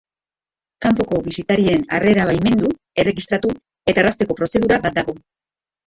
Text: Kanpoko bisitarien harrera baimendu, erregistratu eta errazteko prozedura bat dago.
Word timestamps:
Kanpoko 0.85 1.19
bisitarien 1.27 1.85
harrera 1.99 2.27
baimendu, 2.31 2.73
erregistratu 3.05 3.55
eta 3.93 4.07
errazteko 4.07 4.41
prozedura 4.43 4.85
bat 4.89 5.03
dago. 5.03 5.21